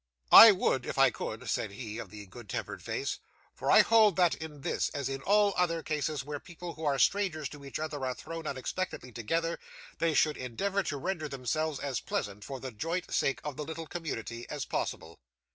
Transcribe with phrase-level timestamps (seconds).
[0.31, 3.19] 'I would if I could,' said he of the good tempered face;
[3.53, 6.97] 'for I hold that in this, as in all other cases where people who are
[6.97, 9.59] strangers to each other are thrown unexpectedly together,
[9.99, 13.85] they should endeavour to render themselves as pleasant, for the joint sake of the little
[13.85, 15.19] community, as possible.